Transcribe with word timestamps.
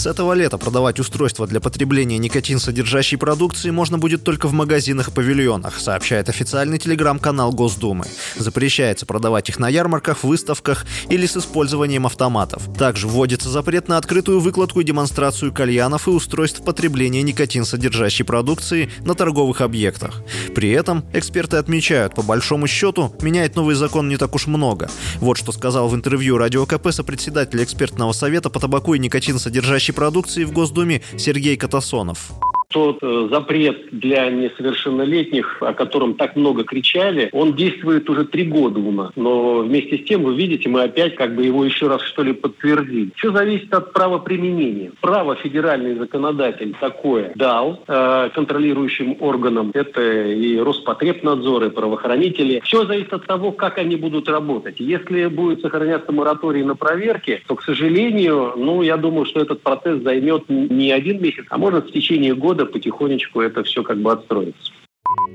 С 0.00 0.06
этого 0.06 0.32
лета 0.32 0.56
продавать 0.56 0.98
устройства 0.98 1.46
для 1.46 1.60
потребления 1.60 2.16
никотин-содержащей 2.16 3.18
продукции 3.18 3.68
можно 3.68 3.98
будет 3.98 4.24
только 4.24 4.48
в 4.48 4.54
магазинах-павильонах, 4.54 5.78
сообщает 5.78 6.30
официальный 6.30 6.78
телеграм-канал 6.78 7.52
Госдумы. 7.52 8.06
Запрещается 8.34 9.04
продавать 9.04 9.50
их 9.50 9.58
на 9.58 9.68
ярмарках, 9.68 10.24
выставках 10.24 10.86
или 11.10 11.26
с 11.26 11.36
использованием 11.36 12.06
автоматов. 12.06 12.62
Также 12.78 13.08
вводится 13.08 13.50
запрет 13.50 13.88
на 13.88 13.98
открытую 13.98 14.40
выкладку 14.40 14.80
и 14.80 14.84
демонстрацию 14.84 15.52
кальянов 15.52 16.08
и 16.08 16.12
устройств 16.12 16.64
потребления 16.64 17.20
никотин-содержащей 17.20 18.24
продукции 18.24 18.90
на 19.04 19.14
торговых 19.14 19.60
объектах. 19.60 20.22
При 20.54 20.70
этом 20.70 21.04
эксперты 21.12 21.58
отмечают, 21.58 22.14
по 22.14 22.22
большому 22.22 22.68
счету, 22.68 23.14
менять 23.20 23.54
новый 23.54 23.74
закон 23.74 24.08
не 24.08 24.16
так 24.16 24.34
уж 24.34 24.46
много. 24.46 24.88
Вот 25.16 25.36
что 25.36 25.52
сказал 25.52 25.90
в 25.90 25.94
интервью 25.94 26.38
Радио 26.38 26.64
КП 26.64 26.90
сопредседатель 26.90 27.62
экспертного 27.62 28.14
совета 28.14 28.48
по 28.48 28.60
табаку 28.60 28.94
и 28.94 28.98
никотин-содержащей 28.98 29.89
продукции 29.92 30.44
в 30.44 30.52
Госдуме 30.52 31.02
Сергей 31.16 31.56
Катасонов 31.56 32.32
тот 32.70 32.98
э, 33.02 33.28
запрет 33.30 33.88
для 33.90 34.30
несовершеннолетних, 34.30 35.58
о 35.60 35.74
котором 35.74 36.14
так 36.14 36.36
много 36.36 36.64
кричали, 36.64 37.28
он 37.32 37.54
действует 37.54 38.08
уже 38.08 38.24
три 38.24 38.44
года 38.44 38.78
у 38.78 38.92
нас. 38.92 39.10
Но 39.16 39.58
вместе 39.60 39.98
с 39.98 40.04
тем, 40.04 40.22
вы 40.22 40.36
видите, 40.36 40.68
мы 40.68 40.82
опять 40.82 41.16
как 41.16 41.34
бы 41.34 41.44
его 41.44 41.64
еще 41.64 41.88
раз 41.88 42.02
что 42.02 42.22
ли 42.22 42.32
подтвердили. 42.32 43.10
Все 43.16 43.32
зависит 43.32 43.74
от 43.74 43.92
права 43.92 44.18
применения. 44.18 44.92
Право 45.00 45.34
федеральный 45.34 45.96
законодатель 45.96 46.74
такое 46.80 47.32
дал 47.34 47.82
э, 47.86 48.30
контролирующим 48.34 49.16
органам. 49.20 49.72
Это 49.74 50.00
и 50.00 50.56
Роспотребнадзор, 50.58 51.64
и 51.64 51.70
правоохранители. 51.70 52.60
Все 52.64 52.86
зависит 52.86 53.12
от 53.12 53.26
того, 53.26 53.50
как 53.50 53.78
они 53.78 53.96
будут 53.96 54.28
работать. 54.28 54.78
Если 54.78 55.26
будет 55.26 55.60
сохраняться 55.60 56.12
мораторий 56.12 56.62
на 56.62 56.76
проверки, 56.76 57.42
то, 57.48 57.56
к 57.56 57.62
сожалению, 57.62 58.52
ну, 58.56 58.82
я 58.82 58.96
думаю, 58.96 59.26
что 59.26 59.40
этот 59.40 59.62
процесс 59.62 60.02
займет 60.02 60.48
не 60.48 60.92
один 60.92 61.20
месяц, 61.20 61.44
а 61.48 61.58
может 61.58 61.88
в 61.88 61.92
течение 61.92 62.34
года 62.34 62.59
года 62.60 62.66
потихонечку 62.66 63.40
это 63.40 63.62
все 63.64 63.82
как 63.82 63.98
бы 63.98 64.12
отстроится. 64.12 64.72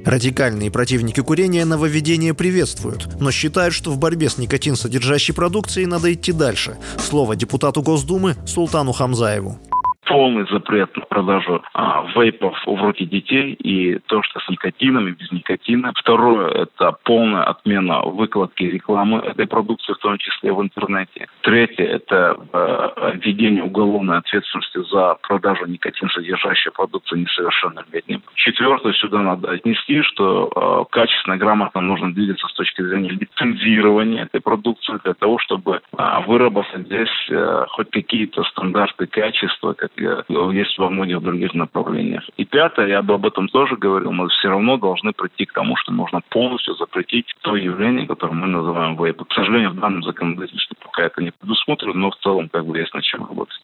Радикальные 0.05 0.71
противники 0.71 1.21
курения 1.21 1.65
нововведение 1.65 2.33
приветствуют, 2.33 3.19
но 3.19 3.31
считают, 3.31 3.73
что 3.73 3.91
в 3.91 3.97
борьбе 3.97 4.29
с 4.29 4.37
никотин-содержащей 4.37 5.33
продукцией 5.33 5.87
надо 5.87 6.13
идти 6.13 6.31
дальше. 6.31 6.77
Слово 6.97 7.35
депутату 7.35 7.81
Госдумы 7.81 8.35
Султану 8.45 8.93
Хамзаеву 8.93 9.59
полный 10.05 10.47
запрет 10.49 10.95
на 10.95 11.05
продажу 11.05 11.63
а, 11.73 12.05
вейпов 12.15 12.57
в 12.65 12.81
руки 12.81 13.05
детей 13.05 13.53
и 13.53 13.99
то, 14.07 14.21
что 14.23 14.39
с 14.39 14.49
никотином 14.49 15.07
и 15.07 15.11
без 15.11 15.31
никотина. 15.31 15.91
Второе– 15.95 16.47
это 16.63 16.95
полная 17.03 17.43
отмена 17.43 18.01
выкладки 18.01 18.63
рекламы 18.63 19.19
этой 19.19 19.47
продукции, 19.47 19.93
в 19.93 19.97
том 19.97 20.17
числе 20.17 20.53
в 20.53 20.61
интернете. 20.61 21.27
Третье– 21.41 21.83
это 21.85 22.37
э, 22.53 23.11
введение 23.15 23.63
уголовной 23.63 24.17
ответственности 24.17 24.83
за 24.89 25.15
продажу 25.21 25.65
никотин 25.65 26.09
содержащей 26.09 26.71
продукции 26.71 27.17
несовершеннолетним. 27.17 28.21
Четвертое, 28.35 28.93
сюда 28.93 29.21
надо 29.21 29.51
отнести, 29.51 30.01
что 30.03 30.51
э, 30.55 30.91
качественно 30.91 31.37
грамотно 31.37 31.81
нужно 31.81 32.13
двигаться 32.13 32.47
с 32.47 32.53
точки 32.53 32.81
зрения 32.81 33.09
лицензирования 33.09 34.23
этой 34.23 34.41
продукции 34.41 34.99
для 35.03 35.13
того, 35.13 35.39
чтобы 35.39 35.81
э, 35.97 36.19
выработать 36.27 36.85
здесь 36.85 37.09
э, 37.29 37.65
хоть 37.69 37.89
какие-то 37.89 38.43
стандарты 38.43 39.07
качества, 39.07 39.73
как 39.73 39.91
есть 39.97 40.77
во 40.77 40.89
многих 40.89 41.21
других 41.21 41.53
направлениях. 41.53 42.23
И 42.37 42.45
пятое, 42.45 42.87
я 42.87 43.01
бы 43.01 43.13
об 43.13 43.25
этом 43.25 43.47
тоже 43.47 43.75
говорил, 43.75 44.11
мы 44.11 44.27
все 44.29 44.49
равно 44.49 44.77
должны 44.77 45.13
прийти 45.13 45.45
к 45.45 45.53
тому, 45.53 45.75
что 45.77 45.91
нужно 45.91 46.21
полностью 46.29 46.75
запретить 46.75 47.27
то 47.41 47.55
явление, 47.55 48.07
которое 48.07 48.33
мы 48.33 48.47
называем 48.47 48.95
вейп. 48.95 49.23
К 49.23 49.33
сожалению, 49.33 49.71
в 49.71 49.79
данном 49.79 50.03
законодательстве 50.03 50.77
пока 50.83 51.03
это 51.03 51.21
не 51.21 51.31
предусмотрено, 51.31 51.93
но 51.93 52.11
в 52.11 52.17
целом 52.17 52.49
как 52.49 52.65
бы 52.65 52.77
есть 52.77 52.93
над 52.93 53.03
чем 53.03 53.25
работать. 53.25 53.59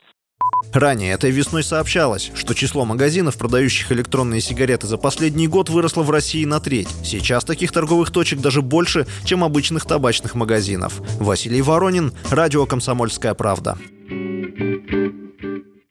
Ранее 0.74 1.14
этой 1.14 1.32
весной 1.32 1.64
сообщалось, 1.64 2.32
что 2.36 2.54
число 2.54 2.86
магазинов, 2.86 3.38
продающих 3.38 3.92
электронные 3.92 4.42
сигареты 4.42 4.88
за 4.88 4.98
последний 4.98 5.48
год 5.48 5.70
выросло 5.70 6.04
в 6.04 6.12
России 6.12 6.46
на 6.46 6.60
треть. 6.60 6.88
Сейчас 7.04 7.44
таких 7.44 7.72
торговых 7.72 8.12
точек 8.12 8.40
даже 8.40 8.62
больше, 8.62 9.06
чем 9.26 9.44
обычных 9.44 9.86
табачных 9.86 10.36
магазинов. 10.36 11.00
Василий 11.20 11.62
Воронин, 11.62 12.12
Радио 12.32 12.66
«Комсомольская 12.66 13.34
правда». 13.34 13.78